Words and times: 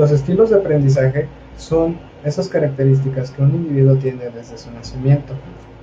los 0.00 0.12
estilos 0.12 0.48
de 0.48 0.56
aprendizaje 0.56 1.28
son 1.58 1.98
esas 2.24 2.48
características 2.48 3.32
que 3.32 3.42
un 3.42 3.50
individuo 3.50 3.96
tiene 3.96 4.30
desde 4.34 4.56
su 4.56 4.70
nacimiento 4.70 5.34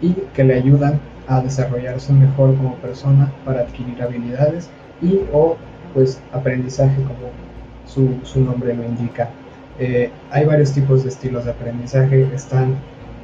y 0.00 0.12
que 0.32 0.44
le 0.44 0.54
ayudan 0.54 1.00
a 1.26 1.40
desarrollarse 1.40 2.12
mejor 2.12 2.54
como 2.54 2.76
persona 2.76 3.32
para 3.44 3.62
adquirir 3.62 4.00
habilidades 4.00 4.70
y 5.02 5.18
o 5.32 5.56
pues 5.94 6.20
aprendizaje 6.32 6.94
como 7.02 7.32
su, 8.22 8.40
nombre 8.40 8.72
lo 8.76 8.84
indica. 8.84 9.30
Eh, 9.80 10.12
hay 10.30 10.44
varios 10.44 10.70
tipos 10.70 11.02
de 11.02 11.08
estilos 11.08 11.44
de 11.44 11.50
aprendizaje, 11.50 12.28
están 12.32 12.76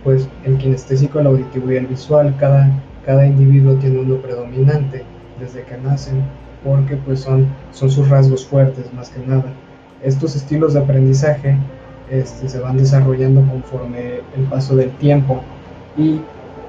pues 0.03 0.29
el 0.45 0.59
kinestésico, 0.59 1.21
el 1.21 1.29
auditivo 1.29 1.71
y 1.71 1.77
el 1.77 1.87
visual, 1.87 2.35
cada, 2.37 2.69
cada 3.07 3.25
individuo 3.27 3.75
tiene 3.75 4.01
uno 4.01 4.17
predominante 4.17 5.05
desde 5.39 5.63
que 5.63 5.77
nacen 5.77 6.21
porque 6.65 6.97
pues 6.97 7.21
son, 7.21 7.47
son 7.71 7.93
sus 7.93 8.09
rasgos 8.09 8.45
fuertes 8.45 8.93
más 8.93 9.11
que 9.11 9.25
nada. 9.25 9.53
Estos 10.03 10.35
estilos 10.35 10.75
de 10.75 10.81
aprendizaje 10.81 11.57
este, 12.11 12.49
se 12.49 12.59
van 12.59 12.77
desarrollando 12.77 13.43
conforme 13.43 14.21
el 14.37 14.45
paso 14.49 14.75
del 14.75 14.91
tiempo 14.93 15.43
y 15.97 16.21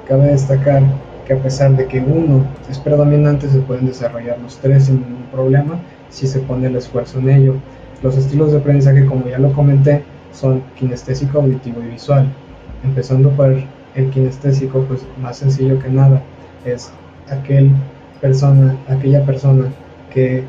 cabe 0.08 0.28
destacar 0.28 0.84
que 1.26 1.34
a 1.34 1.38
pesar 1.38 1.76
de 1.76 1.88
que 1.88 2.00
uno 2.00 2.46
es 2.70 2.78
predominante 2.78 3.48
se 3.48 3.60
pueden 3.60 3.86
desarrollar 3.86 4.38
los 4.40 4.58
tres 4.58 4.86
sin 4.86 4.96
ningún 4.96 5.24
problema 5.32 5.80
si 6.10 6.28
se 6.28 6.40
pone 6.40 6.68
el 6.68 6.76
esfuerzo 6.76 7.20
en 7.20 7.30
ello. 7.30 7.56
Los 8.04 8.18
estilos 8.18 8.52
de 8.52 8.58
aprendizaje 8.58 9.06
como 9.06 9.28
ya 9.28 9.40
lo 9.40 9.54
comenté 9.54 10.04
son 10.34 10.62
kinestésico, 10.76 11.40
auditivo 11.40 11.82
y 11.82 11.92
visual. 11.92 12.28
Empezando 12.84 13.30
por 13.32 13.56
el 13.96 14.10
kinestésico, 14.10 14.82
pues 14.88 15.06
más 15.22 15.38
sencillo 15.38 15.80
que 15.80 15.90
nada 15.90 16.22
es 16.66 16.92
aquel 17.30 17.72
persona, 18.20 18.76
aquella 18.90 19.26
persona 19.26 19.66
que 20.14 20.44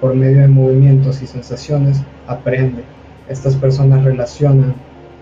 por 0.00 0.14
medio 0.14 0.40
de 0.40 0.48
movimientos 0.48 1.22
y 1.22 1.26
sensaciones 1.26 2.02
aprende. 2.26 2.82
Estas 3.28 3.54
personas 3.56 4.04
relacionan 4.04 4.74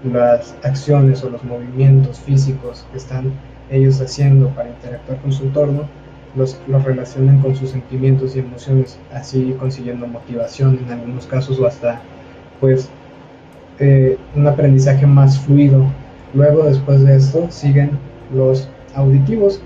las 0.05 0.55
acciones 0.63 1.25
o 1.25 1.31
los 1.31 1.43
movimientos 1.45 2.21
físicos 2.21 2.87
que 2.93 2.99
están 2.99 3.33
ellos 3.71 4.01
haciendo 4.01 4.49
para 4.51 4.71
interactuar 4.71 5.19
con 5.19 5.33
su 5.33 5.45
entorno, 5.45 5.83
los, 6.37 6.59
los 6.69 6.85
relacionan 6.85 7.41
con 7.41 7.57
sus 7.57 7.71
sentimientos 7.71 8.37
y 8.37 8.41
emociones, 8.41 8.99
así 9.13 9.55
consiguiendo 9.59 10.07
motivación 10.07 10.79
en 10.85 10.93
algunos 10.93 11.27
casos 11.27 11.59
o 11.59 11.67
hasta 11.67 12.01
pues 12.61 12.89
eh, 13.79 14.19
un 14.35 14.47
aprendizaje 14.47 15.07
más 15.07 15.39
fluido. 15.41 15.85
Luego 16.35 16.65
después 16.65 17.03
de 17.05 17.17
esto 17.17 17.47
siguen 17.51 17.91
los 18.35 18.69
auditivos, 18.95 19.61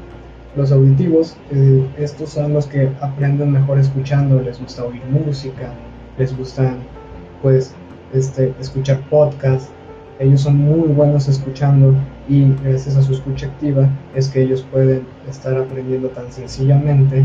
los 0.54 0.70
auditivos, 0.72 1.36
eh, 1.50 1.86
estos 1.98 2.30
son 2.30 2.52
los 2.52 2.66
que 2.66 2.90
aprenden 3.00 3.52
mejor 3.52 3.78
escuchando, 3.78 4.40
les 4.42 4.60
gusta 4.60 4.84
oír 4.84 5.02
música, 5.10 5.72
les 6.18 6.36
gusta 6.36 6.74
pues 7.40 7.74
este, 8.12 8.52
escuchar 8.60 9.00
podcast, 9.08 9.70
ellos 10.18 10.42
son 10.42 10.58
muy 10.58 10.88
buenos 10.88 11.26
escuchando 11.28 11.94
y 12.28 12.52
gracias 12.62 12.96
a 12.96 13.02
su 13.02 13.12
escucha 13.12 13.46
activa 13.46 13.88
es 14.14 14.28
que 14.28 14.42
ellos 14.42 14.64
pueden 14.70 15.06
estar 15.28 15.56
aprendiendo 15.56 16.08
tan 16.08 16.30
sencillamente 16.30 17.24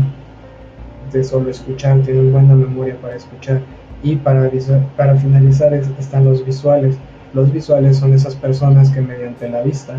de 1.12 1.24
solo 1.24 1.50
escuchar, 1.50 2.00
tienen 2.00 2.32
buena 2.32 2.54
memoria 2.54 2.96
para 3.00 3.16
escuchar 3.16 3.60
y 4.02 4.16
para, 4.16 4.50
para 4.96 5.16
finalizar 5.16 5.72
están 5.74 6.24
los 6.24 6.44
visuales. 6.44 6.96
Los 7.34 7.52
visuales 7.52 7.98
son 7.98 8.14
esas 8.14 8.34
personas 8.34 8.90
que 8.90 9.00
mediante 9.00 9.48
la 9.48 9.62
vista 9.62 9.94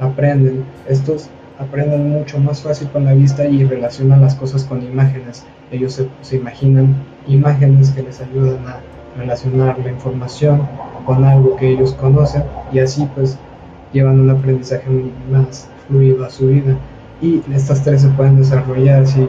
aprenden. 0.00 0.64
Estos 0.88 1.28
aprenden 1.58 2.10
mucho 2.10 2.38
más 2.38 2.62
fácil 2.62 2.88
con 2.88 3.04
la 3.04 3.14
vista 3.14 3.46
y 3.46 3.64
relacionan 3.64 4.20
las 4.20 4.34
cosas 4.34 4.64
con 4.64 4.82
imágenes. 4.82 5.44
Ellos 5.70 6.00
se, 6.20 6.36
imaginan 6.36 6.94
imágenes 7.26 7.90
que 7.90 8.02
les 8.02 8.20
ayudan 8.20 8.66
a 8.66 8.80
relacionar 9.16 9.78
la 9.78 9.90
información 9.90 10.66
con 11.04 11.24
algo 11.24 11.56
que 11.56 11.70
ellos 11.70 11.92
conocen 11.94 12.44
y 12.72 12.78
así 12.78 13.06
pues 13.14 13.38
llevan 13.92 14.20
un 14.20 14.30
aprendizaje 14.30 14.88
más 15.30 15.68
fluido 15.88 16.24
a 16.24 16.30
su 16.30 16.48
vida. 16.48 16.76
Y 17.20 17.40
estas 17.52 17.82
tres 17.84 18.02
se 18.02 18.08
pueden 18.08 18.36
desarrollar 18.36 19.06
si 19.06 19.28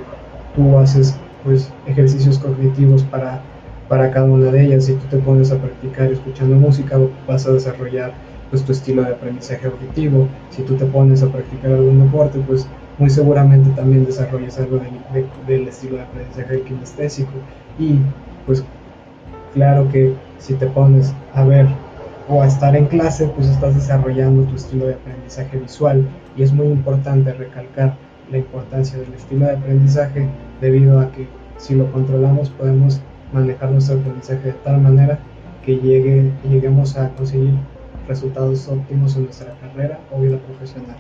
tú 0.56 0.78
haces 0.78 1.16
pues 1.44 1.72
ejercicios 1.86 2.40
cognitivos 2.40 3.04
para, 3.04 3.42
para 3.90 4.12
cada 4.12 4.26
una 4.26 4.52
de 4.52 4.66
ellas. 4.66 4.86
Si 4.86 4.94
tú 4.94 5.06
te 5.10 5.18
pones 5.18 5.52
a 5.52 5.58
practicar 5.58 6.12
escuchando 6.12 6.56
música, 6.56 6.98
vas 7.28 7.46
a 7.46 7.52
desarrollar 7.52 8.14
pues 8.54 8.64
tu 8.66 8.72
estilo 8.72 9.02
de 9.02 9.14
aprendizaje 9.14 9.66
auditivo. 9.66 10.28
Si 10.52 10.62
tú 10.62 10.76
te 10.76 10.86
pones 10.86 11.24
a 11.24 11.28
practicar 11.28 11.72
algún 11.72 12.06
deporte, 12.06 12.38
pues 12.46 12.68
muy 13.00 13.10
seguramente 13.10 13.72
también 13.72 14.06
desarrollas 14.06 14.60
algo 14.60 14.80
del 15.48 15.68
estilo 15.68 15.96
de 15.96 16.04
aprendizaje 16.04 16.62
kinestésico. 16.62 17.32
Y 17.80 17.98
pues 18.46 18.64
claro 19.56 19.90
que 19.92 20.14
si 20.38 20.54
te 20.54 20.68
pones 20.68 21.16
a 21.34 21.44
ver 21.44 21.66
o 22.30 22.44
a 22.44 22.46
estar 22.46 22.76
en 22.76 22.86
clase, 22.86 23.28
pues 23.36 23.48
estás 23.48 23.74
desarrollando 23.74 24.44
tu 24.44 24.56
estilo 24.56 24.86
de 24.86 24.94
aprendizaje 24.94 25.58
visual. 25.58 26.06
Y 26.38 26.44
es 26.44 26.54
muy 26.54 26.68
importante 26.68 27.34
recalcar 27.34 27.96
la 28.30 28.38
importancia 28.38 29.00
del 29.00 29.16
estilo 29.16 29.48
de 29.48 29.54
aprendizaje 29.54 30.28
debido 30.62 31.00
a 31.00 31.12
que 31.12 31.28
si 31.58 31.74
lo 31.74 31.92
controlamos 31.92 32.52
podemos 32.52 33.02
manejar 33.34 33.72
nuestro 33.72 33.98
aprendizaje 33.98 34.50
de 34.50 34.54
tal 34.64 34.80
manera 34.80 35.18
que 35.66 35.78
llegue, 35.78 36.30
lleguemos 36.48 36.96
a 36.98 37.10
conseguir 37.10 37.56
resultados 38.08 38.68
óptimos 38.68 39.16
en 39.16 39.24
nuestra 39.26 39.58
carrera 39.60 40.00
o 40.12 40.22
vida 40.22 40.38
profesional. 40.38 40.98